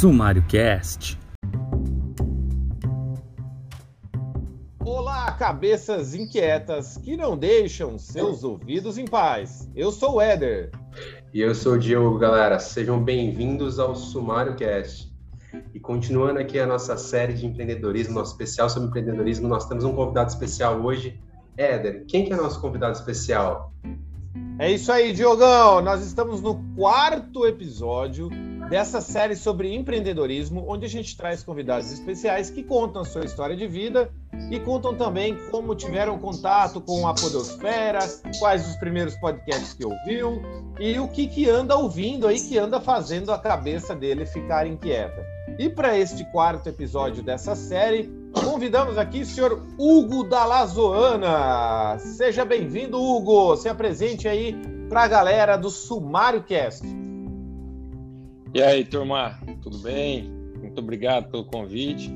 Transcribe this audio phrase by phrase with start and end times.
[0.00, 1.18] Sumário Cast.
[4.84, 9.68] Olá, cabeças inquietas que não deixam seus ouvidos em paz.
[9.74, 10.70] Eu sou o Éder.
[11.34, 12.60] E eu sou o Diogo, galera.
[12.60, 15.12] Sejam bem-vindos ao Sumário Cast.
[15.74, 19.96] E continuando aqui a nossa série de empreendedorismo, nosso especial sobre empreendedorismo, nós temos um
[19.96, 21.20] convidado especial hoje.
[21.56, 23.72] Éder, quem que é nosso convidado especial?
[24.60, 25.82] É isso aí, Diogão.
[25.82, 28.30] Nós estamos no quarto episódio
[28.68, 33.56] dessa série sobre empreendedorismo, onde a gente traz convidados especiais que contam a sua história
[33.56, 34.10] de vida
[34.50, 38.00] e contam também como tiveram contato com a Podosfera,
[38.38, 40.42] quais os primeiros podcasts que ouviu
[40.78, 45.26] e o que, que anda ouvindo aí, que anda fazendo a cabeça dele ficar inquieta.
[45.58, 48.12] E para este quarto episódio dessa série,
[48.44, 51.98] convidamos aqui o senhor Hugo Dalazoana.
[51.98, 53.56] Seja bem-vindo, Hugo.
[53.56, 54.54] Se apresente aí
[54.88, 56.86] para a galera do Sumário Cast.
[58.54, 60.22] E aí, turma, tudo bem?
[60.58, 62.10] Muito obrigado pelo convite.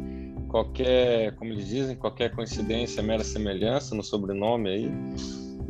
[0.49, 4.91] Qualquer, como eles dizem, qualquer coincidência, é mera semelhança no sobrenome aí.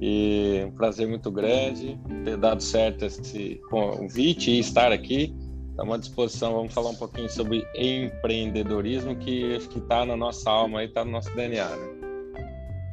[0.01, 5.35] E um prazer muito grande ter dado certo esse convite e estar aqui.
[5.71, 10.85] Estamos à disposição, vamos falar um pouquinho sobre empreendedorismo, que que está na nossa alma
[10.85, 11.69] está no nosso DNA.
[11.69, 12.03] Né?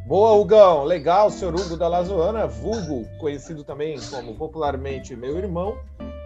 [0.07, 0.85] Boa, Hugão.
[0.85, 5.77] Legal, senhor Hugo da Lazoana, vulgo, conhecido também como popularmente meu irmão.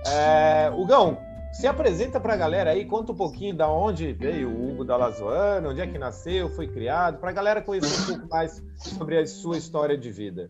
[0.05, 1.17] É, Hugão,
[1.53, 4.97] se apresenta para a galera aí, conta um pouquinho da onde veio o Hugo da
[4.97, 9.19] Lazoana, onde é que nasceu, foi criado, para a galera conhecer um pouco mais sobre
[9.19, 10.49] a sua história de vida.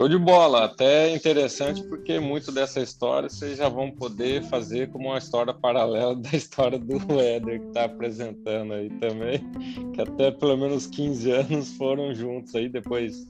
[0.00, 5.08] Show de bola, até interessante porque muito dessa história vocês já vão poder fazer como
[5.08, 9.40] uma história paralela da história do Éder que está apresentando aí também,
[9.92, 13.28] que até pelo menos 15 anos foram juntos aí, depois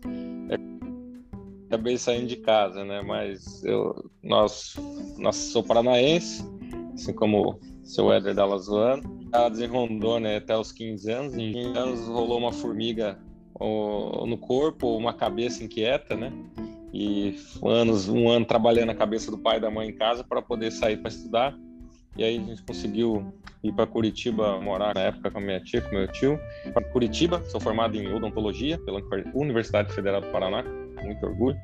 [1.70, 3.00] acabei saindo de casa, né?
[3.00, 4.74] Mas eu, nós,
[5.16, 6.44] nós sou paranaense,
[6.92, 9.20] assim como seu Éder da Lazoano.
[9.30, 11.34] Casa em Rondônia até os 15 anos.
[11.36, 13.20] Em 15 anos rolou uma formiga
[13.61, 16.33] no corpo, uma cabeça inquieta, né?
[16.92, 20.42] E anos, um ano trabalhando a cabeça do pai e da mãe em casa para
[20.42, 21.56] poder sair para estudar.
[22.16, 25.80] E aí a gente conseguiu ir para Curitiba morar na época com a minha tia,
[25.80, 26.36] com meu tio.
[26.92, 29.00] Curitiba, sou formado em odontologia pela
[29.34, 30.64] Universidade Federal do Paraná
[31.02, 31.56] muito orgulho.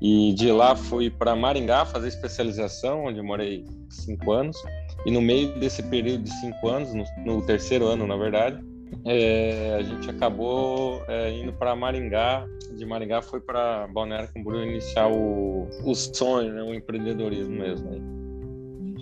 [0.00, 4.56] E de lá fui para Maringá fazer especialização, onde morei cinco anos.
[5.04, 8.62] E no meio desse período de cinco anos, no, no terceiro ano, na verdade,
[9.04, 12.46] é, a gente acabou é, indo para Maringá.
[12.76, 17.90] De Maringá foi para Balneário Camboriú iniciar o, o sonho, né, o empreendedorismo mesmo.
[17.90, 18.16] Aí.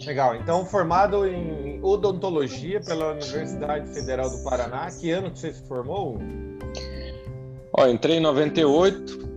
[0.07, 0.35] Legal.
[0.37, 6.19] Então, formado em odontologia pela Universidade Federal do Paraná, que ano que você se formou?
[7.73, 9.34] Ó, entrei em 98,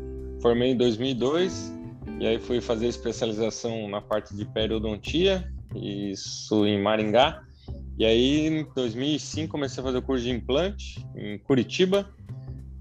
[0.48, 1.74] formei em 2002
[2.22, 7.44] e aí fui fazer especialização na parte de periodontia, isso em Maringá.
[8.00, 12.10] E aí em 2005 comecei a fazer o curso de implante em Curitiba.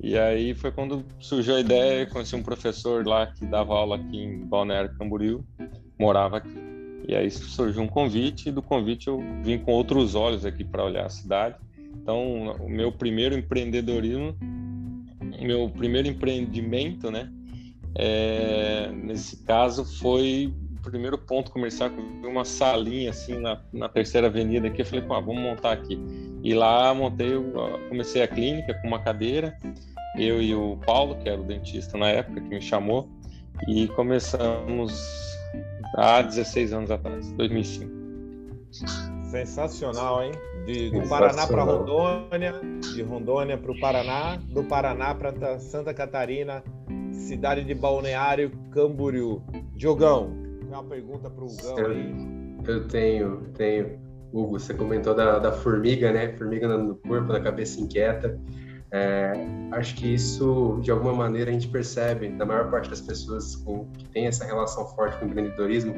[0.01, 4.17] E aí foi quando surgiu a ideia, conheci um professor lá que dava aula aqui
[4.17, 5.45] em Balneário Camboriú,
[5.99, 6.57] morava aqui.
[7.09, 10.85] E aí surgiu um convite, e do convite eu vim com outros olhos aqui para
[10.85, 11.57] olhar a cidade.
[12.01, 14.37] Então, o meu primeiro empreendedorismo,
[15.41, 17.29] meu primeiro empreendimento, né,
[17.99, 23.61] é, nesse caso, foi o primeiro ponto comercial que eu vi uma salinha assim na,
[23.73, 24.83] na terceira avenida aqui.
[24.83, 25.99] Eu falei, pô, vamos montar aqui.
[26.43, 27.33] E lá montei,
[27.89, 29.57] comecei a clínica com uma cadeira,
[30.17, 33.09] eu e o Paulo, que era o dentista na época, que me chamou,
[33.67, 34.95] e começamos
[35.97, 37.91] há 16 anos atrás, 2005.
[39.31, 40.33] Sensacional, hein?
[40.67, 42.55] De, do Paraná para Rondônia,
[42.95, 46.63] de Rondônia para o Paraná, do Paraná para Santa Catarina,
[47.17, 49.43] cidade de Balneário Camboriú.
[49.75, 52.15] Diogão, tem uma pergunta para o Hugão eu, aí.
[52.67, 53.99] Eu tenho, tenho.
[54.33, 56.37] Hugo, você comentou da, da formiga, né?
[56.37, 58.39] Formiga no corpo, da cabeça inquieta.
[58.93, 59.33] É,
[59.73, 63.87] acho que isso, de alguma maneira, a gente percebe, da maior parte das pessoas com,
[63.93, 65.95] que tem essa relação forte com o empreendedorismo.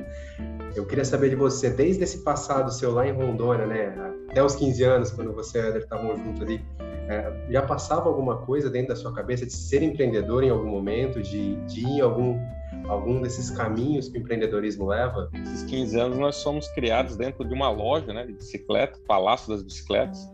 [0.75, 3.94] Eu queria saber de você, desde esse passado seu lá em Rondônia, né?
[4.31, 6.64] Até os 15 anos, quando você e a estavam juntos ali,
[7.09, 11.23] é, já passava alguma coisa dentro da sua cabeça de ser empreendedor em algum momento,
[11.23, 12.39] de, de ir em algum,
[12.87, 15.31] algum desses caminhos que o empreendedorismo leva?
[15.33, 19.63] Esses 15 anos nós somos criados dentro de uma loja né, de bicicleta, Palácio das
[19.63, 20.29] Bicicletas.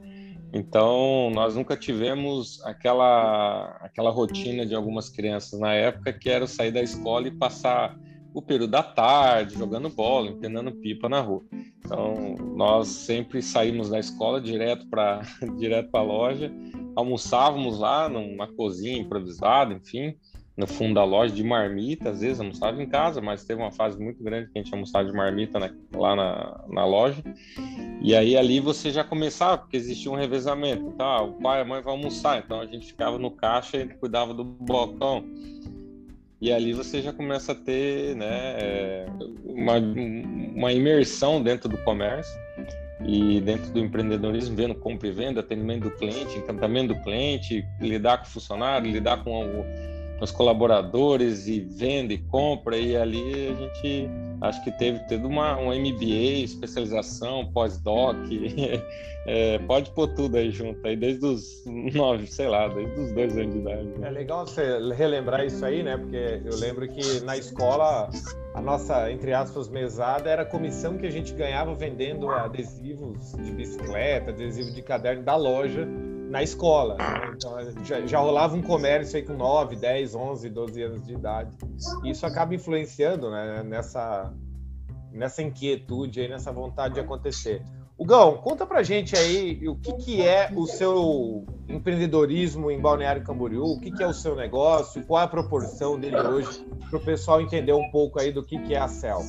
[0.53, 6.71] Então, nós nunca tivemos aquela, aquela rotina de algumas crianças na época que era sair
[6.71, 7.97] da escola e passar
[8.34, 11.42] o período da tarde jogando bola, empinando pipa na rua.
[11.78, 15.20] Então, nós sempre saímos da escola direto para
[15.56, 16.52] direto a loja,
[16.96, 20.16] almoçávamos lá numa cozinha improvisada, enfim,
[20.56, 24.00] no fundo da loja de marmita, às vezes almoçava em casa, mas teve uma fase
[24.00, 27.22] muito grande que a gente almoçava de marmita né, lá na, na loja.
[28.00, 30.92] E aí ali você já começava, porque existia um revezamento.
[30.92, 33.88] Tá, o pai e a mãe vão almoçar, então a gente ficava no caixa e
[33.94, 35.25] cuidava do balcão.
[36.44, 39.06] E ali você já começa a ter né, é,
[39.46, 42.38] uma, uma imersão dentro do comércio
[43.02, 48.19] e dentro do empreendedorismo, vendo compra e venda, atendimento do cliente, encantamento do cliente, lidar
[48.19, 49.64] com o funcionário, lidar com o
[50.20, 55.58] os colaboradores e venda e compra e ali a gente acho que teve tudo uma
[55.58, 58.16] um MBA, especialização, pós-doc,
[59.26, 61.64] é, pode pôr tudo aí junto aí desde os
[61.94, 63.88] nove, sei lá, desde os dois anos de idade.
[64.02, 65.96] É legal você relembrar isso aí, né?
[65.96, 68.08] Porque eu lembro que na escola
[68.55, 73.50] a nossa entre aspas mesada era a comissão que a gente ganhava vendendo adesivos de
[73.50, 75.88] bicicleta, adesivo de caderno da loja
[76.34, 76.96] na escola.
[76.96, 77.32] Né?
[77.36, 81.56] Então, já, já, rolava um comércio aí com 9, 10, 11, 12 anos de idade.
[82.04, 84.34] Isso acaba influenciando né, nessa,
[85.12, 87.62] nessa inquietude aí, nessa vontade de acontecer.
[87.96, 93.22] O Gão, conta pra gente aí o que, que é o seu empreendedorismo em Balneário
[93.22, 96.98] Camboriú, o que, que é o seu negócio, qual é a proporção dele hoje, para
[96.98, 99.20] o pessoal entender um pouco aí do que, que é a CEL.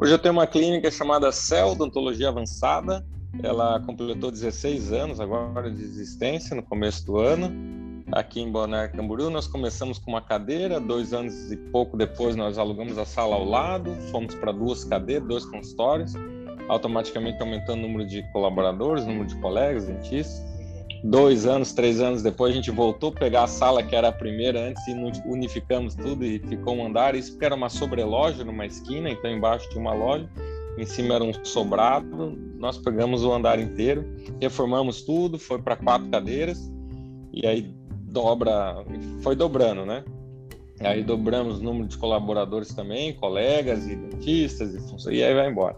[0.00, 3.04] Hoje eu tenho uma clínica chamada CEL, Odontologia Avançada,
[3.42, 7.50] ela completou 16 anos agora de existência no começo do ano.
[8.12, 12.58] Aqui em Balneário Camboriú, nós começamos com uma cadeira, dois anos e pouco depois nós
[12.58, 16.14] alugamos a sala ao lado, fomos para duas cadeiras, dois consultórios,
[16.68, 20.50] automaticamente aumentando o número de colaboradores, número de colegas, dentistas.
[21.04, 24.12] Dois anos, três anos depois, a gente voltou a pegar a sala que era a
[24.12, 24.92] primeira antes e
[25.24, 27.14] unificamos tudo e ficou um andar.
[27.14, 30.28] Isso porque era uma sobreloja numa esquina, então embaixo tinha uma loja
[30.78, 32.38] em cima era um sobrado.
[32.58, 34.04] Nós pegamos o andar inteiro,
[34.40, 36.70] reformamos tudo, foi para quatro cadeiras
[37.32, 38.84] e aí dobra,
[39.22, 40.04] foi dobrando, né?
[40.80, 44.74] Aí dobramos o número de colaboradores também, colegas e dentistas
[45.06, 45.76] e, e aí vai embora.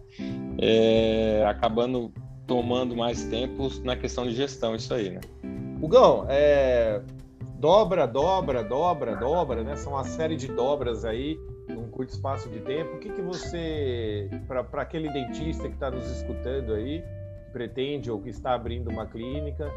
[0.59, 2.12] É, acabando
[2.47, 5.21] tomando mais tempo na questão de gestão, isso aí, né?
[5.81, 7.00] Hugão, é,
[7.59, 9.77] dobra, dobra, dobra, dobra, né?
[9.77, 11.37] São uma série de dobras aí
[11.93, 12.97] curto espaço de tempo.
[12.97, 17.05] O que, que você, para aquele dentista que está nos escutando aí,
[17.53, 19.71] pretende ou que está abrindo uma clínica,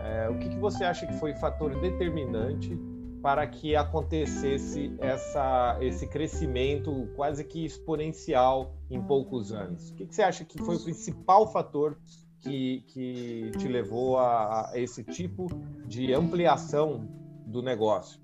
[0.00, 2.76] é, o que, que você acha que foi fator determinante
[3.22, 9.90] para que acontecesse essa, esse crescimento quase que exponencial em poucos anos?
[9.90, 11.96] O que, que você acha que foi o principal fator
[12.40, 15.46] que, que te levou a, a esse tipo
[15.86, 17.06] de ampliação
[17.46, 18.18] do negócio?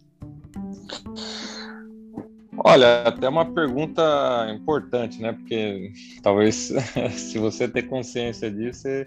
[2.59, 4.03] Olha, até uma pergunta
[4.55, 5.33] importante, né?
[5.33, 5.93] Porque
[6.23, 6.73] talvez
[7.13, 9.07] se você ter consciência disso, você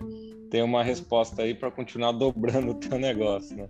[0.50, 3.68] tem uma resposta aí para continuar dobrando o teu negócio, né?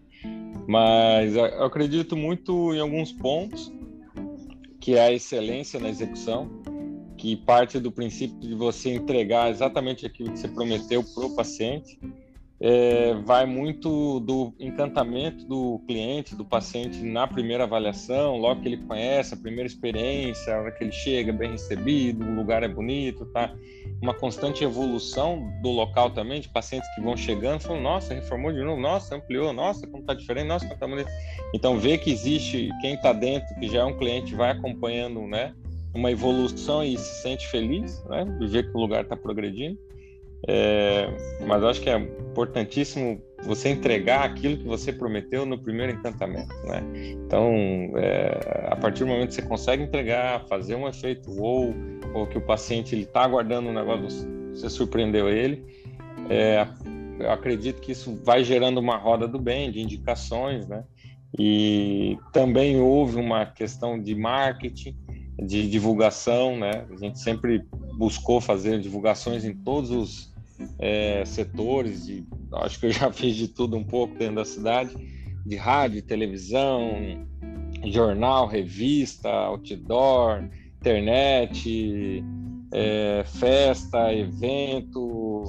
[0.68, 3.72] Mas eu acredito muito em alguns pontos,
[4.80, 6.50] que é a excelência na execução,
[7.18, 12.00] que parte do princípio de você entregar exatamente aquilo que você prometeu para o paciente
[12.62, 18.78] é, vai muito do encantamento do cliente, do paciente na primeira avaliação, logo que ele
[18.78, 23.26] conhece, a primeira experiência, a hora que ele chega bem recebido, o lugar é bonito,
[23.28, 23.54] tá?
[24.02, 28.62] Uma constante evolução do local também, de pacientes que vão chegando, falam, nossa, reformou de
[28.62, 31.10] novo, nossa, ampliou, nossa, como tá diferente, nossa, como tá bonito.
[31.54, 35.54] Então, ver que existe quem está dentro, que já é um cliente, vai acompanhando, né?
[35.94, 38.26] Uma evolução e se sente feliz, né?
[38.38, 39.89] De ver que o lugar está progredindo
[40.48, 41.10] é,
[41.46, 46.84] mas acho que é importantíssimo você entregar aquilo que você prometeu no primeiro encantamento, né?
[47.26, 47.54] Então,
[47.96, 51.74] é, a partir do momento que você consegue entregar, fazer um efeito ou
[52.14, 55.64] ou que o paciente ele está aguardando um negócio, você surpreendeu ele,
[56.30, 56.68] é,
[57.20, 60.84] eu acredito que isso vai gerando uma roda do bem, de indicações, né?
[61.38, 64.98] E também houve uma questão de marketing,
[65.38, 66.86] de divulgação, né?
[66.90, 67.64] A gente sempre
[67.98, 70.29] buscou fazer divulgações em todos os
[70.78, 72.24] é, setores, de,
[72.54, 74.96] acho que eu já fiz de tudo um pouco dentro da cidade,
[75.46, 77.28] de rádio, televisão,
[77.86, 80.44] jornal, revista, outdoor,
[80.80, 82.24] internet,
[82.72, 85.44] é, festa, evento,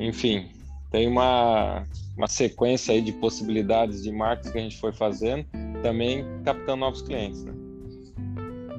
[0.00, 0.48] enfim,
[0.90, 5.46] tem uma, uma sequência aí de possibilidades de marcas que a gente foi fazendo,
[5.82, 7.44] também captando novos clientes.
[7.44, 7.52] Né?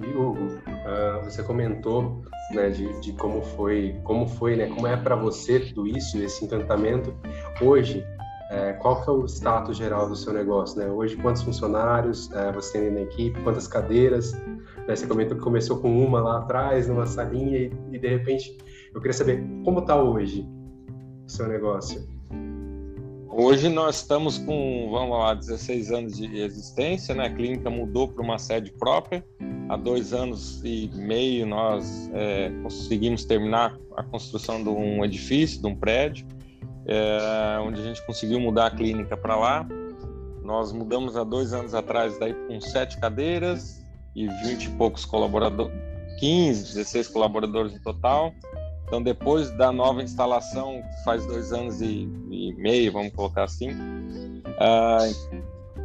[0.01, 4.95] E Hugo, uh, você comentou né, de, de, como foi, como foi, né, como é
[4.95, 7.13] para você tudo isso, esse encantamento.
[7.61, 8.05] Hoje,
[8.49, 10.87] é, qual que é o status geral do seu negócio, né?
[10.87, 14.33] Hoje, quantos funcionários é, você tem na equipe, quantas cadeiras?
[14.87, 14.95] Né?
[14.95, 18.55] Você comentou que começou com uma lá atrás, numa salinha, e, e de repente,
[18.93, 20.47] eu queria saber como está hoje
[21.25, 22.14] o seu negócio.
[23.37, 27.25] Hoje nós estamos com, vamos lá, 16 anos de existência, né?
[27.25, 29.25] A clínica mudou para uma sede própria.
[29.67, 35.67] Há dois anos e meio nós é, conseguimos terminar a construção de um edifício, de
[35.67, 36.25] um prédio,
[36.87, 39.67] é, onde a gente conseguiu mudar a clínica para lá.
[40.41, 45.75] Nós mudamos há dois anos atrás daí com sete cadeiras e 20 e poucos colaboradores,
[46.21, 48.33] 15, 16 colaboradores no total.
[48.85, 55.35] Então, depois da nova instalação, faz dois anos e, e meio, vamos colocar assim, uh,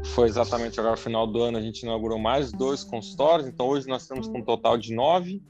[0.09, 3.49] foi exatamente agora no final do ano, a gente inaugurou mais dois consultórios.
[3.49, 5.43] Então, hoje nós estamos com um total de nove,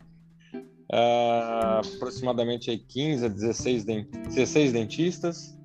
[0.55, 5.59] uh, aproximadamente 15 a 16, 16 dentistas,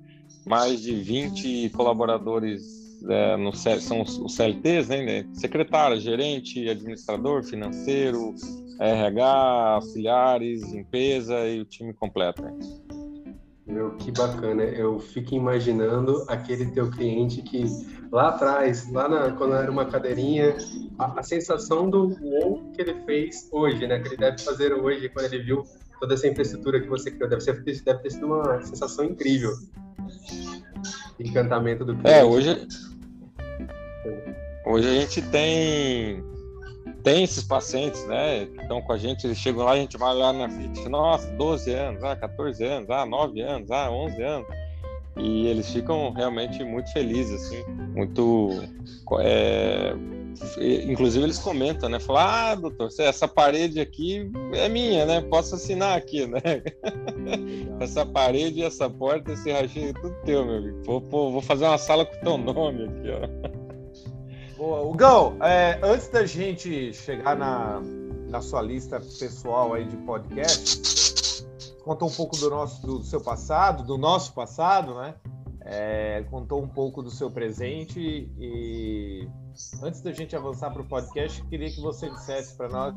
[0.44, 5.26] mais de 20 colaboradores é, no, são os CLTs, né?
[5.34, 8.34] Secretário, gerente, administrador, financeiro,
[8.78, 9.24] RH,
[9.74, 12.42] auxiliares, limpeza e o time completo.
[12.42, 12.52] Né?
[13.66, 14.62] Meu, que bacana.
[14.62, 17.64] Eu fico imaginando aquele teu cliente que
[18.12, 20.56] lá atrás, lá na, quando era uma cadeirinha,
[20.98, 23.98] a, a sensação do wow que ele fez hoje, né?
[23.98, 25.64] Que ele deve fazer hoje quando ele viu
[25.98, 27.28] toda essa infraestrutura que você criou.
[27.28, 29.50] Deve, ser, deve ter sido uma sensação incrível.
[31.18, 32.10] Encantamento do cliente.
[32.10, 32.68] É, hoje,
[34.64, 36.22] hoje a gente tem
[37.06, 40.12] tem esses pacientes, né, que estão com a gente, eles chegam lá, a gente vai
[40.12, 44.48] lá na frente, nossa, 12 anos, ah, 14 anos, ah, 9 anos, ah, 11 anos,
[45.16, 48.60] e eles ficam realmente muito felizes, assim, muito,
[49.20, 49.94] é,
[50.84, 55.96] inclusive eles comentam, né, falam, ah, doutor, essa parede aqui é minha, né, posso assinar
[55.96, 56.40] aqui, né,
[57.78, 62.04] essa parede, essa porta, esse rachinho, tudo teu, meu amigo, vou, vou fazer uma sala
[62.04, 63.65] com teu nome aqui, ó.
[64.56, 64.80] Boa.
[64.80, 67.78] Hugão, é, antes da gente chegar na,
[68.30, 71.44] na sua lista pessoal aí de podcast,
[71.84, 75.14] contou um pouco do nosso do seu passado, do nosso passado, né?
[75.60, 78.00] É, contou um pouco do seu presente
[78.38, 79.28] e
[79.82, 82.94] antes da gente avançar para o podcast, queria que você dissesse para nós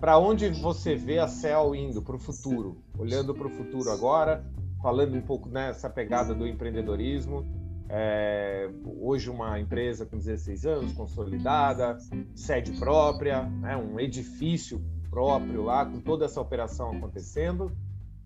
[0.00, 4.44] para onde você vê a Cell indo para o futuro, olhando para o futuro agora,
[4.82, 7.61] falando um pouco nessa pegada do empreendedorismo
[7.94, 11.98] é, hoje uma empresa com 16 anos, consolidada,
[12.34, 17.70] sede própria, né, um edifício próprio lá, com toda essa operação acontecendo.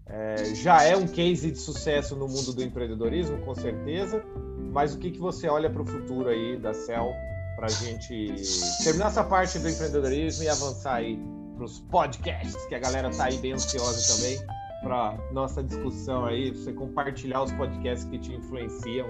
[0.07, 4.25] É, já é um case de sucesso no mundo do empreendedorismo, com certeza.
[4.73, 7.13] Mas o que, que você olha para o futuro aí da Cell
[7.57, 8.35] para a gente
[8.85, 11.19] terminar essa parte do empreendedorismo e avançar aí
[11.57, 14.39] para os podcasts, que a galera está aí bem ansiosa também
[14.83, 19.09] para nossa discussão aí, você compartilhar os podcasts que te influenciam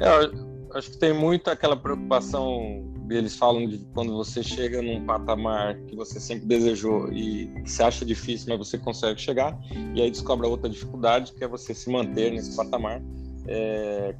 [0.00, 5.76] é, acho que tem muito aquela preocupação eles falam de quando você chega num patamar
[5.86, 9.58] que você sempre desejou e você acha difícil, mas você consegue chegar,
[9.94, 13.00] e aí descobre outra dificuldade, que é você se manter nesse patamar
[13.46, 14.14] é,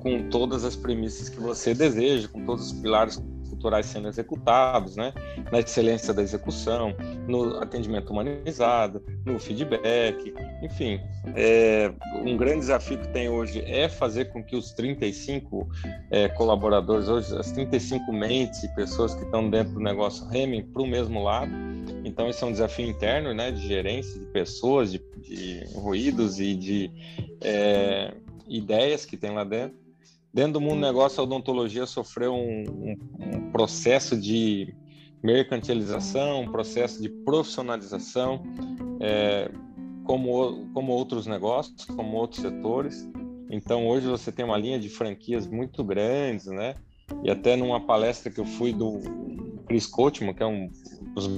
[0.00, 5.12] com todas as premissas que você deseja, com todos os pilares culturais sendo executados, né?
[5.50, 6.94] na excelência da execução,
[7.26, 11.00] no atendimento humanizado, no feedback, enfim.
[11.34, 11.92] É,
[12.24, 15.68] um grande desafio que tem hoje é fazer com que os 35
[16.10, 20.82] é, colaboradores, hoje as 35 mentes e pessoas que estão dentro do negócio remem para
[20.82, 21.52] o mesmo lado.
[22.04, 26.54] Então, esse é um desafio interno, né, de gerência de pessoas, de, de ruídos e
[26.54, 26.90] de
[27.40, 28.14] é,
[28.48, 29.78] ideias que tem lá dentro.
[30.32, 34.74] Dentro do mundo do negócio, a odontologia sofreu um, um, um processo de
[35.22, 38.42] mercantilização, um processo de profissionalização,
[39.00, 39.50] é,
[40.04, 43.08] como, como outros negócios, como outros setores.
[43.50, 46.74] Então, hoje você tem uma linha de franquias muito grandes, né?
[47.24, 49.00] E até numa palestra que eu fui do
[49.66, 50.70] Chris Coachman, que é um
[51.14, 51.28] dos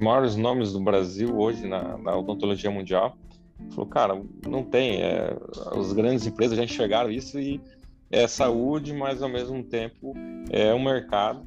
[0.00, 3.16] maiores nomes do Brasil hoje na, na odontologia mundial,
[3.70, 5.00] Falou, cara, não tem.
[5.02, 5.36] É,
[5.76, 7.60] as grandes empresas já enxergaram isso e
[8.10, 10.14] é saúde, mas ao mesmo tempo
[10.50, 11.46] é um mercado.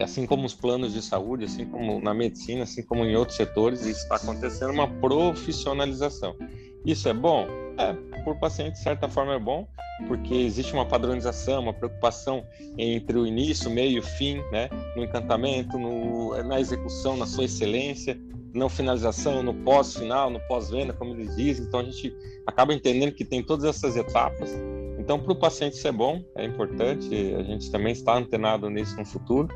[0.00, 3.84] Assim como os planos de saúde, assim como na medicina, assim como em outros setores,
[3.84, 6.36] isso está acontecendo uma profissionalização.
[6.84, 7.46] Isso é bom?
[7.78, 7.92] É,
[8.22, 9.66] por paciente, de certa forma, é bom,
[10.06, 12.44] porque existe uma padronização, uma preocupação
[12.76, 14.68] entre o início, meio e fim, né?
[14.96, 18.18] no encantamento, no, na execução, na sua excelência
[18.54, 21.66] não finalização, no pós-final, no pós-venda, como eles dizem.
[21.66, 22.14] Então a gente
[22.46, 24.50] acaba entendendo que tem todas essas etapas.
[24.98, 27.34] Então para o paciente é bom, é importante.
[27.34, 29.48] A gente também está antenado nisso no futuro.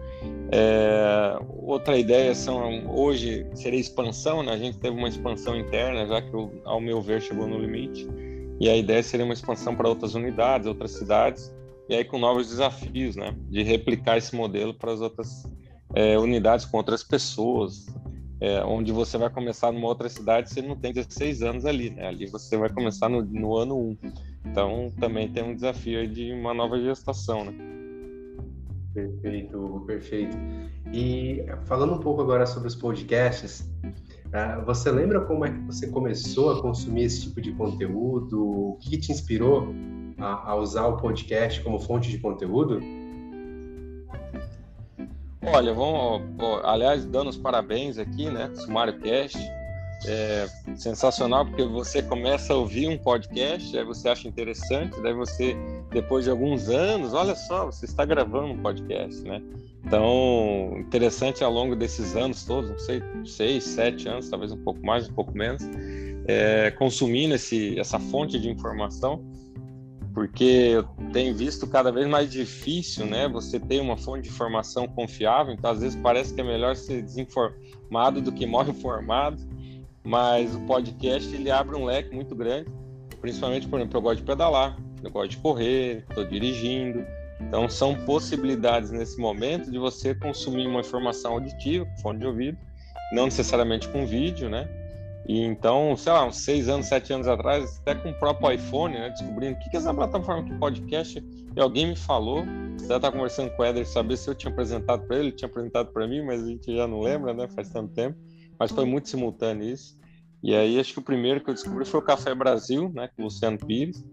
[0.51, 4.53] É, outra ideia são hoje seria expansão, né?
[4.53, 6.31] A gente teve uma expansão interna, já que
[6.65, 8.09] ao meu ver chegou no limite.
[8.59, 11.55] E a ideia seria uma expansão para outras unidades, outras cidades,
[11.89, 13.35] e aí com novos desafios, né?
[13.49, 15.45] De replicar esse modelo para as outras
[15.95, 17.87] é, unidades com outras pessoas,
[18.41, 22.09] é, onde você vai começar numa outra cidade, você não tem 16 anos ali, né?
[22.09, 23.97] Ali você vai começar no, no ano 1.
[24.47, 27.53] Então, também tem um desafio de uma nova gestação, né?
[28.93, 30.37] Perfeito, perfeito.
[30.93, 35.89] E falando um pouco agora sobre os podcasts, uh, você lembra como é que você
[35.89, 38.43] começou a consumir esse tipo de conteúdo?
[38.43, 39.75] O que te inspirou
[40.19, 42.81] a usar o podcast como fonte de conteúdo?
[45.49, 46.23] Olha, vamos,
[46.65, 48.51] aliás, dando os parabéns aqui, né?
[48.57, 49.39] Sumário Cast.
[50.07, 55.57] É sensacional porque você começa a ouvir um podcast, aí você acha interessante, daí você,
[55.91, 59.41] depois de alguns anos, olha só, você está gravando um podcast, né?
[59.85, 64.85] Então, interessante ao longo desses anos todos, não sei, seis, sete anos, talvez um pouco
[64.85, 65.63] mais, um pouco menos,
[66.27, 69.25] é, consumindo esse, essa fonte de informação
[70.17, 70.83] porque eu
[71.13, 73.29] tenho visto cada vez mais difícil, né?
[73.29, 77.03] Você ter uma fonte de informação confiável, então às vezes parece que é melhor ser
[77.03, 79.37] desinformado do que mal informado,
[80.03, 82.73] mas o podcast ele abre um leque muito grande,
[83.21, 87.05] principalmente, por exemplo, eu gosto de pedalar, eu gosto de correr, estou dirigindo,
[87.39, 92.57] então são possibilidades nesse momento de você consumir uma informação auditiva, com fone de ouvido,
[93.13, 94.67] não necessariamente com vídeo, né?
[95.29, 98.95] E então, sei lá, uns seis anos, sete anos atrás, até com o próprio iPhone,
[98.95, 101.23] né, descobrindo o que, é essa plataforma de podcast,
[101.55, 102.45] e alguém me falou,
[102.87, 105.93] já tá conversando com o Éder, saber se eu tinha apresentado para ele tinha apresentado
[105.93, 108.17] para mim, mas a gente já não lembra, né, faz tanto tempo,
[108.59, 109.99] mas foi muito simultâneo isso.
[110.43, 113.23] E aí, acho que o primeiro que eu descobri foi o Café Brasil, né, com
[113.23, 114.05] o Luciano Pires,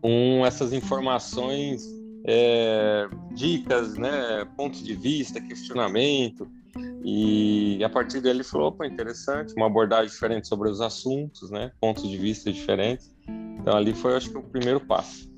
[0.00, 1.82] com essas informações,
[2.24, 6.48] é, dicas, né, pontos de vista, questionamento,
[7.04, 11.72] e a partir dele ele falou, opa, interessante, uma abordagem diferente sobre os assuntos, né?
[11.80, 13.10] Pontos de vista diferentes.
[13.60, 15.28] Então ali foi, acho que, o primeiro passo.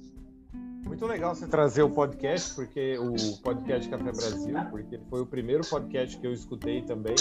[0.85, 5.65] Muito legal você trazer o podcast, porque o podcast Café Brasil, porque foi o primeiro
[5.69, 7.15] podcast que eu escutei também,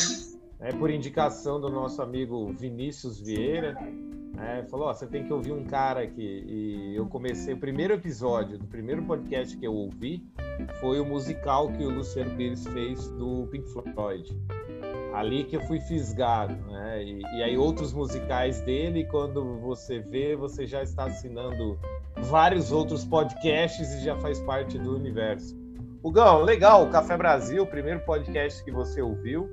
[0.60, 3.77] né, por indicação do nosso amigo Vinícius Vieira.
[4.39, 6.46] Né, falou: você tem que ouvir um cara aqui.
[6.48, 10.24] E eu comecei o primeiro episódio do primeiro podcast que eu ouvi
[10.79, 14.25] foi o musical que o Luciano Pires fez do Pink Floyd.
[15.13, 17.04] Ali que eu fui fisgado, né?
[17.04, 21.78] E, e aí outros musicais dele, quando você vê, você já está assinando
[22.15, 25.59] vários outros podcasts e já faz parte do universo.
[26.06, 29.50] Gão, legal, Café Brasil, primeiro podcast que você ouviu.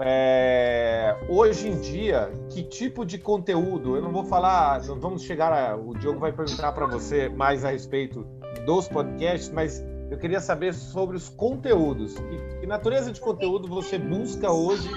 [0.00, 3.94] É, hoje em dia, que tipo de conteúdo?
[3.94, 7.64] Eu não vou falar, não vamos chegar a, o Diogo vai perguntar para você mais
[7.64, 8.26] a respeito
[8.64, 12.14] dos podcasts, mas eu queria saber sobre os conteúdos.
[12.14, 14.88] Que, que natureza de conteúdo você busca hoje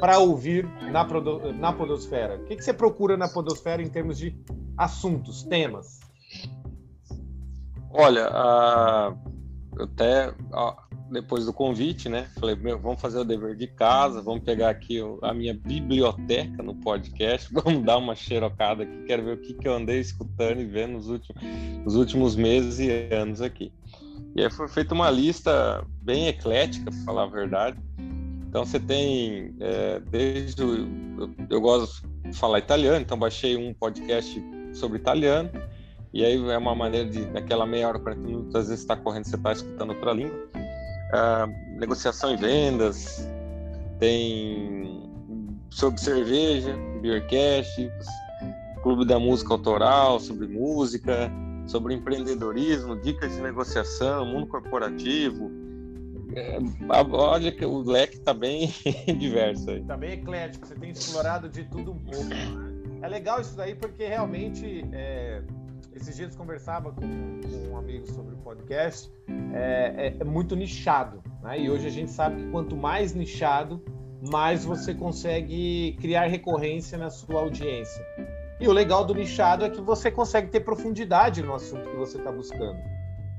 [0.00, 1.06] para ouvir na,
[1.52, 2.36] na Podosfera?
[2.36, 4.36] O que, que você procura na Podosfera em termos de
[4.76, 6.00] assuntos, temas?
[7.90, 8.28] Olha,
[9.84, 12.28] até uh, depois do convite, né?
[12.38, 16.74] Falei, meu, vamos fazer o dever de casa, vamos pegar aqui a minha biblioteca no
[16.74, 20.64] podcast, vamos dar uma xerocada aqui, quero ver o que, que eu andei escutando e
[20.64, 21.42] vendo nos últimos,
[21.84, 23.72] nos últimos meses e anos aqui.
[24.36, 27.78] E aí foi feita uma lista bem eclética, para falar a verdade.
[28.48, 30.76] Então você tem, é, desde o,
[31.18, 35.50] eu, eu, gosto de falar italiano, então baixei um podcast sobre italiano,
[36.12, 39.24] e aí é uma maneira de, naquela meia hora, 40 minutos, às vezes está correndo,
[39.24, 40.48] você está escutando outra língua.
[41.12, 43.28] Ah, negociação e vendas,
[43.98, 45.08] tem
[45.70, 47.90] sobre cerveja, beercast,
[48.82, 51.30] clube da música autoral, sobre música,
[51.66, 55.50] sobre empreendedorismo, dicas de negociação, mundo corporativo.
[56.34, 56.58] É,
[56.90, 58.72] olha que o leque está bem
[59.18, 59.80] diverso aí.
[59.80, 62.24] Está bem eclético, você tem explorado de tudo um pouco.
[62.24, 62.98] Né?
[63.02, 65.42] É legal isso daí porque realmente é,
[65.98, 69.10] esses dias conversava com, com, um amigo sobre o podcast,
[69.52, 71.22] é, é, é muito nichado.
[71.42, 71.62] Né?
[71.62, 73.82] E hoje a gente sabe que quanto mais nichado,
[74.30, 78.04] mais você consegue criar recorrência na sua audiência.
[78.60, 82.18] E o legal do nichado é que você consegue ter profundidade no assunto que você
[82.18, 82.78] está buscando.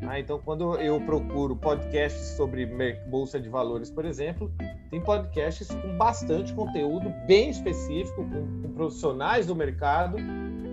[0.02, 2.66] Ah, então, quando eu procuro podcasts sobre
[3.08, 4.50] bolsa de valores, por exemplo,
[4.90, 10.18] tem podcasts com bastante conteúdo bem específico, com, com profissionais do mercado,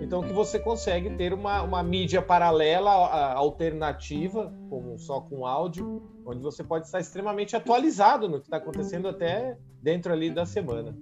[0.07, 2.89] então que você consegue ter uma, uma mídia paralela,
[3.33, 9.09] alternativa, como só com áudio, onde você pode estar extremamente atualizado no que está acontecendo
[9.09, 10.97] até dentro ali da semana.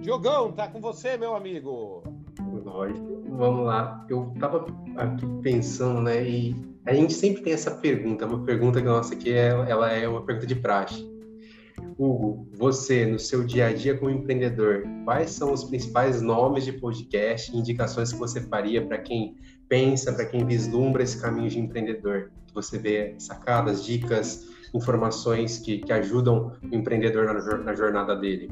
[0.00, 2.04] Diogão, tá com você, meu amigo.
[2.64, 3.24] Lógico.
[3.30, 4.06] Vamos lá.
[4.08, 4.64] Eu estava
[4.96, 6.22] aqui pensando, né?
[6.22, 6.54] E
[6.86, 10.22] a gente sempre tem essa pergunta, uma pergunta que nossa aqui é, ela é uma
[10.22, 11.04] pergunta de praxe.
[11.98, 16.72] Hugo, você no seu dia a dia como empreendedor, quais são os principais nomes de
[16.72, 22.30] podcast indicações que você faria para quem pensa, para quem vislumbra esse caminho de empreendedor?
[22.52, 28.50] Você vê sacadas, dicas, informações que, que ajudam o empreendedor na, na jornada dele.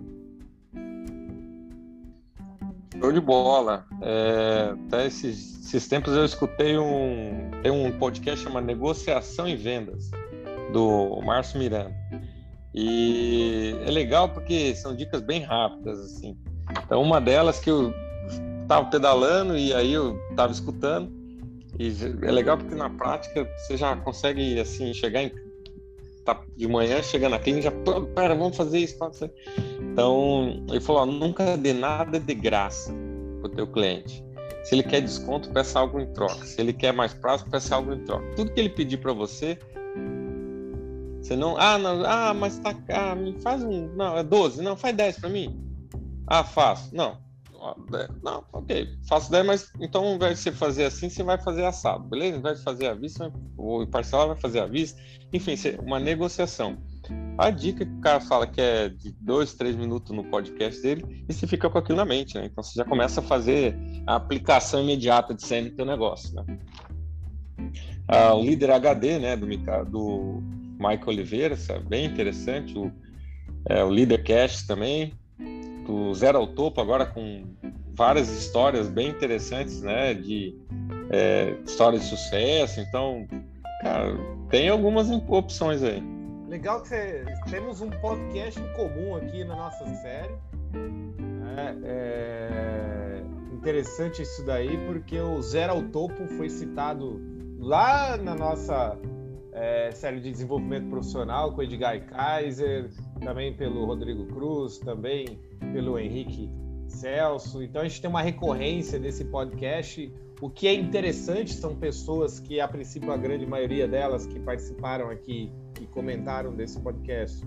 [2.99, 3.85] Show de bola.
[4.01, 10.11] É, até esses, esses, tempos eu escutei um, tem um podcast chamado Negociação e Vendas,
[10.73, 11.95] do Márcio Miranda.
[12.75, 16.37] E é legal porque são dicas bem rápidas, assim.
[16.85, 17.95] Então, uma delas que eu
[18.63, 21.13] estava pedalando e aí eu estava escutando.
[21.79, 25.33] E é legal porque na prática você já consegue, assim, chegar em
[26.25, 27.73] tá de manhã, chega na clínica, já,
[28.15, 28.97] pera, vamos fazer isso.
[29.79, 32.93] Então, ele falou, ó, nunca dê nada de graça
[33.41, 34.25] para o teu cliente.
[34.65, 36.43] Se ele quer desconto, peça algo em troca.
[36.47, 38.25] Se ele quer mais prazo, peça algo em troca.
[38.35, 39.59] Tudo que ele pedir para você,
[41.25, 44.77] você não, ah, não, ah, mas tá, ah, me faz um, não, é 12, não,
[44.77, 45.59] faz 10 para mim.
[46.27, 46.95] Ah, faço.
[46.95, 47.17] Não,
[48.23, 51.65] não, ok, faço 10, mas então ao invés de você fazer assim, você vai fazer
[51.65, 52.55] assado, beleza?
[52.55, 55.01] De fazer a vista, ou parcelar, vai fazer a vista.
[55.33, 56.77] Enfim, uma negociação.
[57.39, 61.25] A dica que o cara fala que é de dois, três minutos no podcast dele,
[61.27, 62.45] e você fica com aquilo na mente, né?
[62.45, 63.75] Então você já começa a fazer
[64.07, 66.59] a aplicação imediata de cena no teu negócio, né?
[68.07, 69.47] Ah, o líder HD, né, do,
[69.87, 70.43] do
[70.79, 72.77] Michael Oliveira, é bem interessante.
[72.79, 72.93] O,
[73.69, 75.13] é, o líder Cash também,
[75.87, 77.45] do Zero ao Topo, agora com
[77.95, 80.15] várias histórias bem interessantes, né?
[80.15, 80.59] De
[81.11, 82.81] é, histórias de sucesso.
[82.81, 83.27] Então,
[83.83, 84.17] cara,
[84.51, 86.03] tem algumas opções aí.
[86.49, 90.35] Legal que você, temos um podcast em comum aqui na nossa série.
[91.57, 97.21] É, é interessante isso daí, porque o Zero ao Topo foi citado
[97.59, 98.97] lá na nossa
[99.55, 102.91] é, série de desenvolvimento profissional com Edgar Kaiser,
[103.21, 105.39] também pelo Rodrigo Cruz, também
[105.73, 106.51] pelo Henrique
[106.89, 107.63] Celso.
[107.63, 110.13] Então a gente tem uma recorrência desse podcast.
[110.43, 115.09] O que é interessante são pessoas que, a princípio, a grande maioria delas que participaram
[115.09, 117.43] aqui e comentaram desse podcast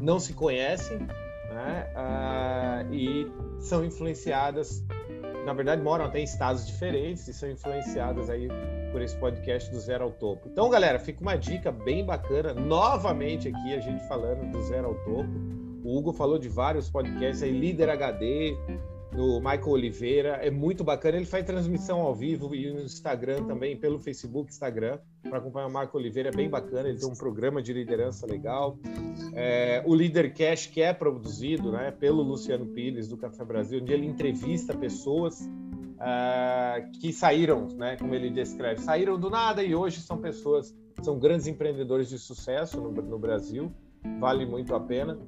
[0.00, 0.98] não se conhecem
[1.58, 1.90] né?
[1.96, 3.26] Ah, e
[3.58, 4.84] são influenciadas,
[5.48, 8.48] na verdade, moram até em estados diferentes e são influenciadas aí
[8.92, 10.46] por esse podcast do Zero ao Topo.
[10.46, 12.52] Então, galera, fica uma dica bem bacana.
[12.52, 15.30] Novamente aqui a gente falando do Zero ao Topo.
[15.82, 18.58] O Hugo falou de vários podcasts aí, Líder HD,
[19.18, 20.28] do Michael Oliveira.
[20.36, 21.16] É muito bacana.
[21.16, 25.70] Ele faz transmissão ao vivo e no Instagram também, pelo Facebook, Instagram, para acompanhar o
[25.70, 26.28] Michael Oliveira.
[26.28, 26.88] É bem bacana.
[26.88, 28.78] Ele tem um programa de liderança legal.
[29.34, 33.92] É, o Líder Cash, que é produzido né, pelo Luciano Pires, do Café Brasil, onde
[33.92, 40.00] ele entrevista pessoas uh, que saíram, né, como ele descreve, saíram do nada e hoje
[40.00, 43.72] são pessoas, são grandes empreendedores de sucesso no, no Brasil.
[44.20, 45.18] Vale muito a pena.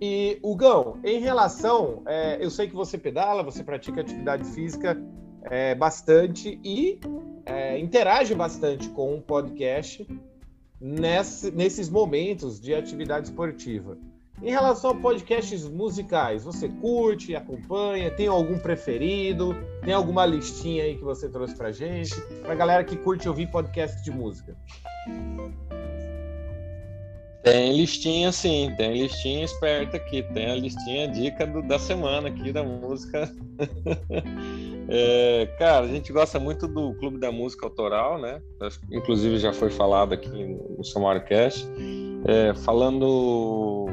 [0.00, 5.00] E, Hugão, em relação, é, eu sei que você pedala, você pratica atividade física
[5.42, 6.98] é, bastante e
[7.46, 10.06] é, interage bastante com o um podcast
[10.80, 13.96] nesse, nesses momentos de atividade esportiva.
[14.42, 19.54] Em relação a podcasts musicais, você curte, acompanha, tem algum preferido?
[19.82, 22.20] Tem alguma listinha aí que você trouxe pra gente?
[22.42, 24.56] Pra galera que curte ouvir podcast de música.
[27.44, 32.50] Tem listinha sim, tem listinha esperta aqui, tem a listinha dica do, da semana aqui
[32.50, 33.30] da música.
[34.88, 38.40] é, cara, a gente gosta muito do Clube da Música Autoral, né?
[38.90, 41.68] Inclusive já foi falado aqui no Samarcast.
[42.26, 43.88] É, falando,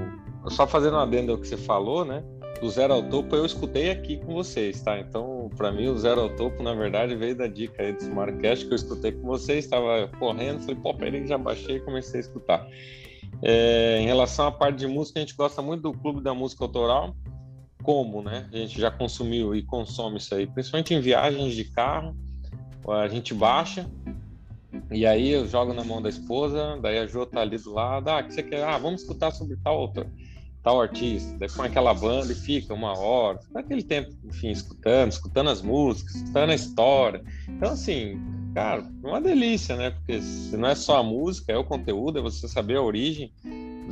[0.48, 2.24] só fazendo um adendo ao que você falou, né?
[2.62, 4.98] Do Zero ao Topo eu escutei aqui com vocês, tá?
[4.98, 8.66] Então, para mim, o Zero ao Topo, na verdade, veio da dica aí do Smartcast
[8.66, 12.22] que eu escutei com vocês, estava correndo, falei, pô, peraí, já baixei e comecei a
[12.22, 12.66] escutar.
[13.42, 16.64] É, em relação à parte de música, a gente gosta muito do Clube da Música
[16.64, 17.16] Autoral.
[17.84, 18.48] Como, né?
[18.54, 22.16] A gente já consumiu e consome isso aí, principalmente em viagens de carro.
[22.88, 23.90] A gente baixa
[24.90, 28.10] e aí eu jogo na mão da esposa, daí a Jo tá ali do lado.
[28.10, 28.64] Ah, que você quer?
[28.64, 30.06] Ah, vamos escutar sobre tal outra,
[30.64, 31.38] tal artista.
[31.38, 36.16] Daí põe aquela banda e fica uma hora, aquele tempo, enfim, escutando, escutando as músicas,
[36.16, 37.24] escutando a história.
[37.48, 38.22] Então, assim,
[38.54, 39.92] Cara, uma delícia, né?
[39.92, 40.20] Porque
[40.58, 43.32] não é só a música, é o conteúdo, é você saber a origem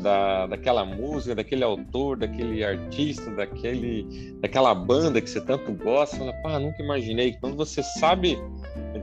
[0.01, 6.17] da, daquela música, daquele autor, daquele artista, daquele, daquela banda que você tanto gosta.
[6.17, 7.33] Fala, pá, nunca imaginei.
[7.39, 8.37] Quando você sabe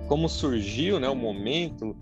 [0.09, 1.97] como surgiu né, o momento,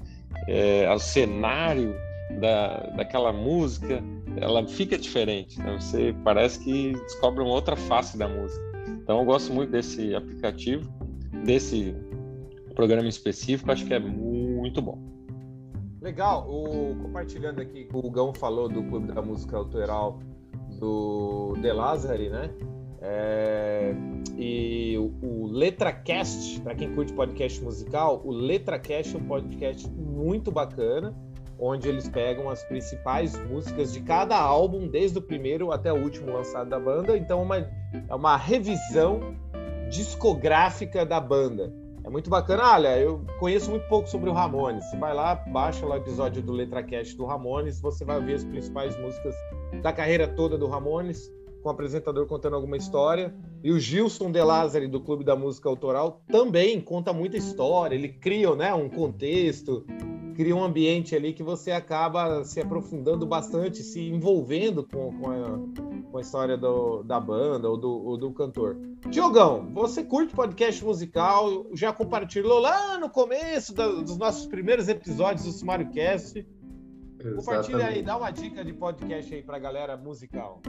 [0.49, 1.95] é, o cenário
[2.41, 4.03] da, daquela música,
[4.37, 5.61] ela fica diferente.
[5.61, 5.79] Né?
[5.79, 8.63] Você parece que descobre uma outra face da música.
[8.89, 10.91] Então eu gosto muito desse aplicativo,
[11.45, 11.95] desse
[12.75, 14.99] programa específico, acho que é muito bom.
[16.01, 16.47] Legal.
[16.49, 20.21] O, compartilhando aqui, o Gão falou do Clube da Música Autoral
[20.79, 22.51] do De Lázari, né?
[23.01, 23.95] É,
[24.37, 30.51] e o, o LetraCast, para quem curte podcast musical, o LetraCast é um podcast muito
[30.51, 31.15] bacana,
[31.59, 36.33] onde eles pegam as principais músicas de cada álbum, desde o primeiro até o último
[36.33, 37.17] lançado da banda.
[37.17, 39.35] Então, uma, é uma revisão
[39.91, 41.73] discográfica da banda.
[42.05, 42.71] É muito bacana.
[42.73, 44.85] Olha, eu conheço muito pouco sobre o Ramones.
[44.85, 48.45] Você vai lá, baixa lá o episódio do LetraCast do Ramones, você vai ver as
[48.45, 49.35] principais músicas
[49.83, 53.35] da carreira toda do Ramones, com o apresentador contando alguma história.
[53.63, 57.95] E o Gilson De Lázari, do Clube da Música Autoral, também conta muita história.
[57.95, 59.87] Ele cria né, um contexto,
[60.35, 66.11] cria um ambiente ali que você acaba se aprofundando bastante, se envolvendo com, com, a,
[66.11, 68.77] com a história do, da banda ou do, ou do cantor.
[69.09, 75.45] Diogão, você curte podcast musical, já compartilhou lá no começo da, dos nossos primeiros episódios
[75.47, 76.47] do Sumário Cast.
[77.37, 80.61] Compartilha aí, dá uma dica de podcast aí pra galera musical.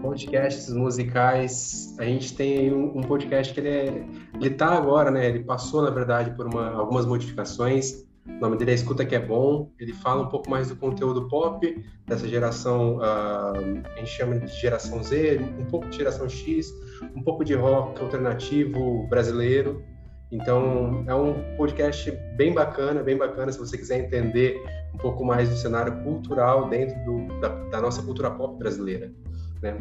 [0.00, 5.28] Podcasts musicais, a gente tem um, um podcast que ele, é, ele tá agora, né?
[5.28, 9.18] Ele passou, na verdade, por uma, algumas modificações o nome dele é Escuta Que É
[9.18, 9.70] Bom.
[9.78, 14.46] Ele fala um pouco mais do conteúdo pop, dessa geração, uh, a gente chama de
[14.60, 16.72] geração Z, um pouco de geração X,
[17.14, 19.82] um pouco de rock alternativo brasileiro.
[20.30, 24.62] Então, é um podcast bem bacana, bem bacana se você quiser entender
[24.94, 29.12] um pouco mais do cenário cultural dentro do, da, da nossa cultura pop brasileira.
[29.60, 29.76] Né?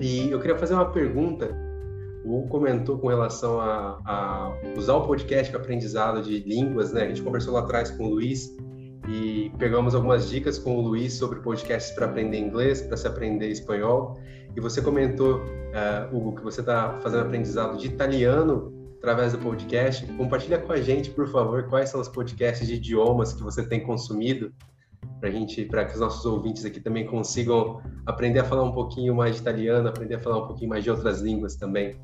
[0.00, 1.54] E eu queria fazer uma pergunta
[2.24, 7.02] o Hugo comentou com relação a, a usar o podcast para aprendizado de línguas, né?
[7.02, 8.48] A gente conversou lá atrás com o Luiz
[9.08, 13.48] e pegamos algumas dicas com o Luiz sobre podcasts para aprender inglês, para se aprender
[13.48, 14.16] espanhol.
[14.54, 20.06] E você comentou, uh, Hugo, que você está fazendo aprendizado de italiano através do podcast.
[20.06, 23.80] Compartilha com a gente, por favor, quais são os podcasts de idiomas que você tem
[23.80, 24.52] consumido
[25.18, 29.14] para gente, para que os nossos ouvintes aqui também consigam aprender a falar um pouquinho
[29.14, 31.96] mais de italiano, aprender a falar um pouquinho mais de outras línguas também.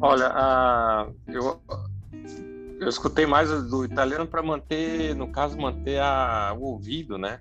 [0.00, 1.60] Olha, eu,
[2.80, 7.40] eu escutei mais do italiano para manter, no caso, manter a, o ouvido, né?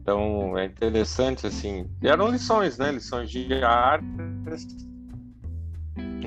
[0.00, 1.88] Então é interessante assim.
[2.00, 2.92] E eram lições, né?
[2.92, 3.48] Lições de.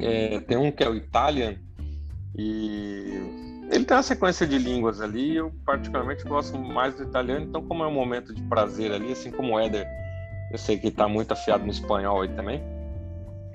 [0.02, 1.56] É, tem um que é o Italian
[2.36, 3.14] e
[3.72, 5.36] ele tem uma sequência de línguas ali.
[5.36, 7.46] Eu particularmente gosto mais do italiano.
[7.46, 9.88] Então, como é um momento de prazer ali, assim como o Éder,
[10.52, 12.62] eu sei que está muito afiado no espanhol aí também,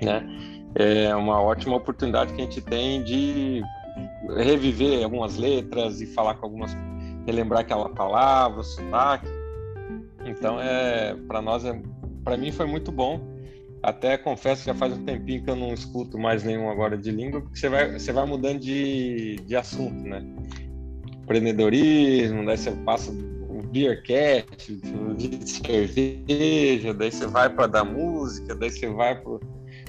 [0.03, 0.27] né?
[0.75, 3.63] É uma ótima oportunidade que a gente tem de
[4.37, 6.77] reviver algumas letras e falar com algumas
[7.27, 9.29] relembrar aquela palavra, sotaque.
[10.25, 11.81] Então é para nós é
[12.25, 13.21] para mim foi muito bom.
[13.83, 17.11] Até confesso que já faz um tempinho que eu não escuto mais nenhum agora de
[17.11, 20.25] língua, porque você vai você vai mudando de, de assunto, né?
[21.23, 24.73] Empreendedorismo, daí você passa o beercast,
[25.17, 29.39] de cerveja, daí você vai para dar música, daí você vai para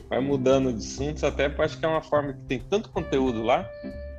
[0.10, 3.44] vai mudando de assuntos, até porque acho que é uma forma que tem tanto conteúdo
[3.44, 3.70] lá,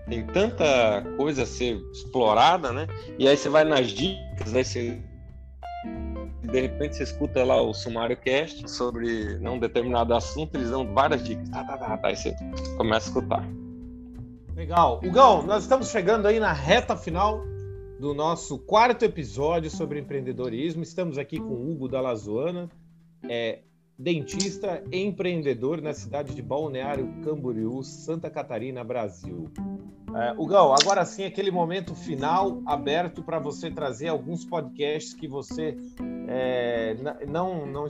[0.09, 2.87] tem tanta coisa a ser explorada, né?
[3.18, 5.03] E aí você vai nas dicas, aí você
[6.42, 11.22] de repente você escuta lá o sumário cast sobre um determinado assunto, eles dão várias
[11.22, 12.35] dicas, tá, tá, tá, tá, aí você
[12.76, 13.48] começa a escutar.
[14.55, 15.00] Legal.
[15.05, 17.44] Hugão, nós estamos chegando aí na reta final
[17.98, 20.83] do nosso quarto episódio sobre empreendedorismo.
[20.83, 22.68] Estamos aqui com o Hugo da Lazoana.
[23.29, 23.61] É,
[24.00, 29.50] dentista empreendedor na cidade de Balneário Camboriú, Santa Catarina, Brasil.
[30.14, 35.76] É, Hugão, agora sim, aquele momento final aberto para você trazer alguns podcasts que você
[36.26, 36.96] é,
[37.28, 37.86] não, não,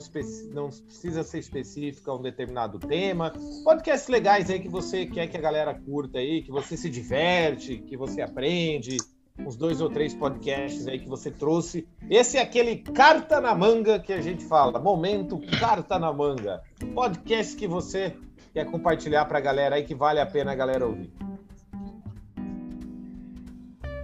[0.53, 3.31] não precisa ser específico a um determinado tema.
[3.63, 7.77] Podcasts legais aí que você quer que a galera curta aí, que você se diverte,
[7.77, 8.97] que você aprende,
[9.39, 11.87] uns dois ou três podcasts aí que você trouxe.
[12.09, 16.61] Esse é aquele carta na manga que a gente fala, momento carta na manga.
[16.93, 18.15] Podcast que você
[18.53, 21.11] quer compartilhar para a galera aí que vale a pena a galera ouvir.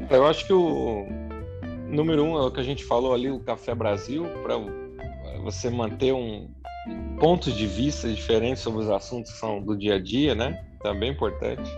[0.10, 1.06] Eu acho que o
[1.90, 4.56] número um é o que a gente falou ali, o Café Brasil, para
[5.44, 6.50] você manter um
[7.20, 10.64] pontos de vista diferentes sobre os assuntos que são do dia a dia, né?
[10.82, 11.70] Também importante.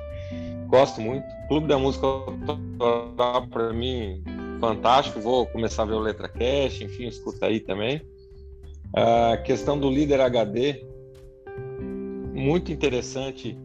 [0.69, 1.25] Gosto muito.
[1.47, 2.05] Clube da Música
[3.49, 4.23] para mim
[4.60, 5.19] fantástico.
[5.19, 8.01] Vou começar a ver o Letra Cash, enfim, escuta aí também.
[8.95, 10.86] A questão do líder HD,
[12.34, 13.58] muito interessante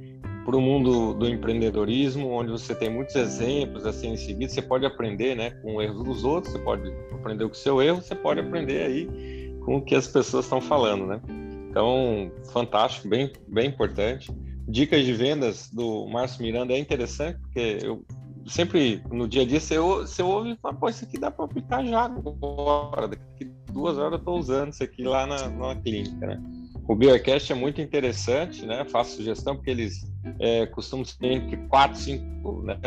[0.47, 4.51] para o mundo do empreendedorismo, onde você tem muitos exemplos assim em seguida.
[4.51, 6.55] Você pode aprender, né, com o erro dos outros.
[6.55, 8.01] Você pode aprender com o seu erro.
[8.01, 11.21] Você pode aprender aí com o que as pessoas estão falando, né?
[11.69, 14.33] Então, fantástico, bem, bem importante
[14.69, 18.05] dicas de vendas do Márcio Miranda é interessante, porque eu
[18.47, 21.45] sempre, no dia a dia, você, você ouve e fala, pô, isso aqui dá para
[21.45, 26.27] aplicar já agora, daqui duas horas eu estou usando isso aqui lá na, na clínica,
[26.27, 26.43] né?
[26.87, 28.85] O Beercast é muito interessante, né?
[28.85, 30.07] Faço sugestão porque eles
[30.39, 32.79] é, costumam ser entre quatro, cinco, né?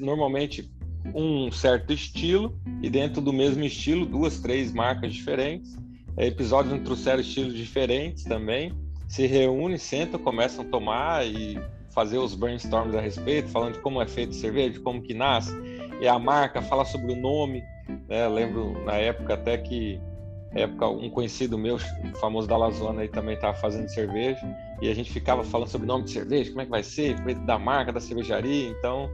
[0.00, 0.70] Normalmente
[1.14, 5.76] um certo estilo e dentro do mesmo estilo, duas, três marcas diferentes.
[6.16, 8.72] É, episódios não trouxeram estilos diferentes também.
[9.08, 11.58] Se reúnem, sentam, começam a tomar e
[11.90, 15.52] fazer os brainstorms a respeito, falando de como é feito cerveja, de como que nasce,
[16.00, 17.62] e a marca, fala sobre o nome.
[18.08, 18.26] Né?
[18.28, 20.00] lembro na época até que
[20.54, 21.78] época um conhecido meu,
[22.20, 24.40] famoso da Lazona, aí também estava fazendo cerveja
[24.80, 27.16] e a gente ficava falando sobre o nome de cerveja, como é que vai ser,
[27.44, 28.68] da marca, da cervejaria.
[28.68, 29.08] Então,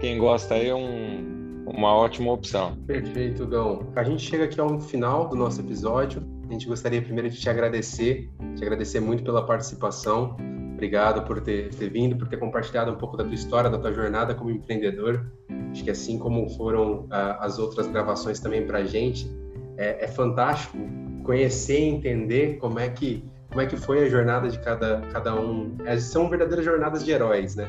[0.00, 2.76] quem gosta aí é um, uma ótima opção.
[2.86, 3.92] Perfeito, Gão.
[3.94, 6.22] A gente chega aqui ao final do nosso episódio.
[6.48, 10.36] A gente gostaria primeiro de te agradecer, te agradecer muito pela participação.
[10.74, 13.92] Obrigado por ter, ter vindo, por ter compartilhado um pouco da tua história, da tua
[13.92, 15.26] jornada como empreendedor.
[15.72, 19.28] Acho que assim como foram ah, as outras gravações também para a gente,
[19.76, 20.78] é, é fantástico
[21.24, 25.34] conhecer e entender como é que como é que foi a jornada de cada, cada
[25.34, 25.76] um.
[25.86, 27.66] É, são verdadeiras jornadas de heróis, né?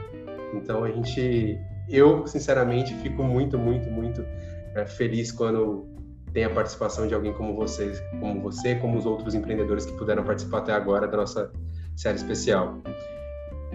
[0.53, 4.25] Então a gente, eu sinceramente fico muito, muito, muito
[4.75, 5.87] é, feliz quando
[6.37, 10.23] tem a participação de alguém como vocês, como você, como os outros empreendedores que puderam
[10.23, 11.51] participar até agora da nossa
[11.95, 12.77] série especial.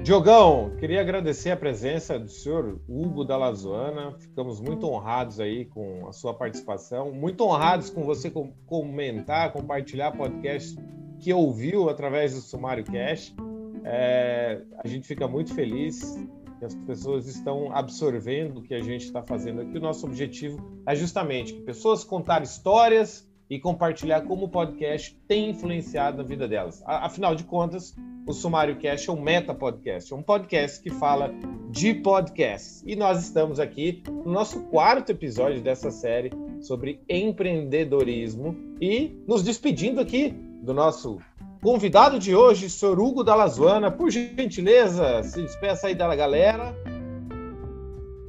[0.04, 4.14] Diogão, queria agradecer a presença do senhor Hugo da Lazoana.
[4.16, 8.32] Ficamos muito honrados aí com a sua participação, muito honrados com você
[8.64, 10.78] comentar, compartilhar podcast
[11.18, 13.34] que ouviu através do Sumário Cash.
[13.82, 16.16] É, a gente fica muito feliz
[16.62, 19.76] que as pessoas estão absorvendo o que a gente está fazendo aqui.
[19.76, 25.50] O nosso objetivo é justamente que pessoas contar histórias e compartilhar como o podcast tem
[25.50, 26.80] influenciado a vida delas.
[26.86, 31.34] Afinal de contas, o Sumário Cast é um meta podcast, é um podcast que fala
[31.68, 32.84] de podcasts.
[32.86, 40.00] E nós estamos aqui no nosso quarto episódio dessa série sobre empreendedorismo e nos despedindo
[40.00, 40.28] aqui
[40.62, 41.18] do nosso
[41.62, 42.98] convidado de hoje, Sr.
[42.98, 43.90] Hugo Dalazuana.
[43.90, 46.76] Por gentileza, se despeça aí da galera.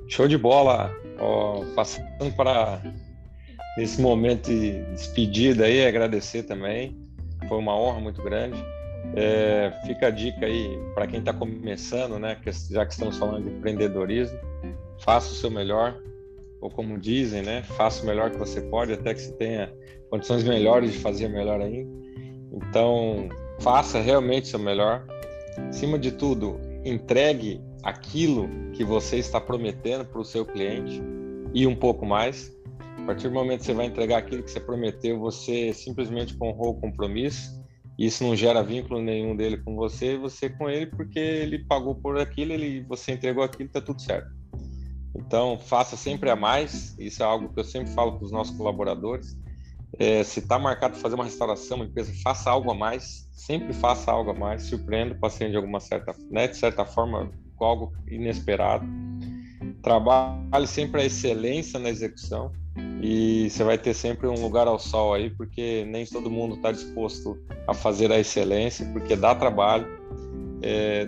[0.07, 0.93] Show de bola.
[1.19, 2.81] Oh, passando para
[3.77, 6.95] esse momento de despedida aí, agradecer também.
[7.47, 8.63] Foi uma honra muito grande.
[9.15, 12.37] É, fica a dica aí para quem está começando, né?
[12.41, 14.37] Que, já que estamos falando de empreendedorismo,
[14.99, 15.99] faça o seu melhor,
[16.61, 17.63] ou como dizem, né?
[17.63, 19.73] Faça o melhor que você pode, até que você tenha
[20.09, 22.02] condições melhores de fazer melhor ainda.
[22.53, 25.05] Então, faça realmente seu melhor.
[25.69, 31.01] Acima de tudo, entregue aquilo que você está prometendo para o seu cliente
[31.53, 32.51] e um pouco mais.
[32.99, 36.69] A partir do momento que você vai entregar aquilo que você prometeu, você simplesmente honrou
[36.69, 37.63] o compromisso
[37.97, 42.17] isso não gera vínculo nenhum dele com você, você com ele, porque ele pagou por
[42.17, 44.31] aquilo, ele, você entregou aquilo, tá tudo certo.
[45.15, 46.97] Então, faça sempre a mais.
[46.97, 49.37] Isso é algo que eu sempre falo para os nossos colaboradores.
[49.99, 53.29] É, se está marcado fazer uma restauração, uma empresa, faça algo a mais.
[53.31, 54.63] Sempre faça algo a mais.
[54.63, 58.85] Surpreenda o paciente de alguma certa, né, de certa forma, com algo inesperado.
[59.81, 62.51] Trabalhe sempre a excelência na execução
[63.01, 66.71] e você vai ter sempre um lugar ao sol aí, porque nem todo mundo está
[66.71, 69.85] disposto a fazer a excelência, porque dá trabalho,
[70.61, 71.07] é,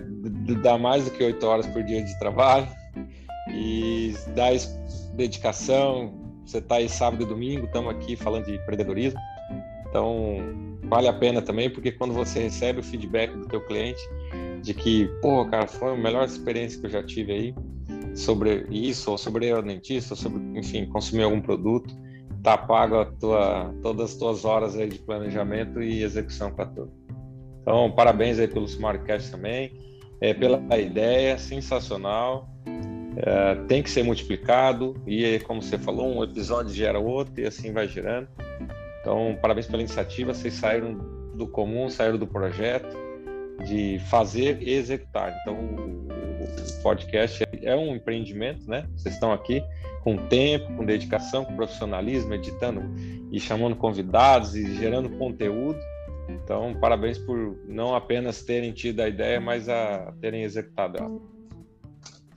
[0.61, 2.67] dá mais do que oito horas por dia de trabalho
[3.49, 4.47] e dá
[5.13, 6.24] dedicação.
[6.45, 9.19] Você está aí sábado e domingo, estamos aqui falando de empreendedorismo,
[9.89, 10.37] então
[10.83, 14.01] vale a pena também, porque quando você recebe o feedback do teu cliente
[14.61, 17.55] de que, pô, cara, foi a melhor experiência que eu já tive aí,
[18.15, 21.93] sobre isso, ou sobre o dentista, ou sobre, enfim, consumir algum produto,
[22.41, 26.91] tá pago a tua, todas as tuas horas aí de planejamento e execução para tudo.
[27.61, 29.73] Então, parabéns aí pelo Smartcast também,
[30.21, 32.47] é, pela ideia, sensacional,
[33.17, 37.71] é, tem que ser multiplicado, e como você falou, um episódio gera outro e assim
[37.71, 38.27] vai girando.
[39.01, 40.97] Então, parabéns pela iniciativa, vocês saíram
[41.35, 42.97] do comum, saíram do projeto,
[43.65, 45.35] de fazer e executar.
[45.41, 48.87] Então, o podcast é um empreendimento, né?
[48.95, 49.63] Vocês estão aqui
[50.03, 52.81] com tempo, com dedicação, com profissionalismo, editando
[53.31, 55.79] e chamando convidados e gerando conteúdo.
[56.27, 61.34] Então, parabéns por não apenas terem tido a ideia, mas a terem executado ela.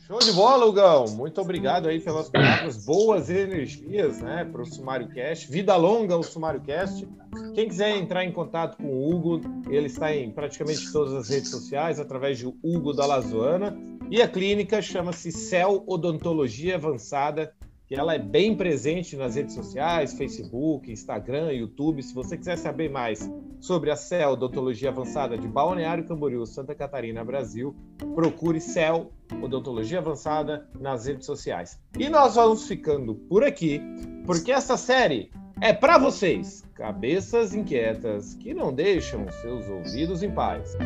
[0.08, 1.04] Show de bola, Lugão.
[1.08, 5.52] Muito obrigado aí pelas palavras, boas energias, né, para o Sumário Cast.
[5.52, 7.06] Vida longa o Sumário Cast.
[7.54, 11.50] Quem quiser entrar em contato com o Hugo, ele está em praticamente todas as redes
[11.50, 13.78] sociais, através de Hugo da Lazoana.
[14.10, 17.52] E a clínica chama-se Cell Odontologia Avançada,
[17.88, 22.02] que ela é bem presente nas redes sociais, Facebook, Instagram, YouTube.
[22.02, 23.28] Se você quiser saber mais
[23.60, 27.74] sobre a Cell Odontologia Avançada de Balneário Camboriú, Santa Catarina, Brasil,
[28.14, 29.10] procure Cell
[29.42, 31.80] Odontologia Avançada nas redes sociais.
[31.98, 33.80] E nós vamos ficando por aqui,
[34.26, 40.76] porque essa série é para vocês, cabeças inquietas que não deixam seus ouvidos em paz.